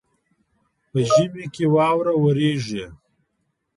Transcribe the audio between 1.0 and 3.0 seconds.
ژمي کي واوره وريږي.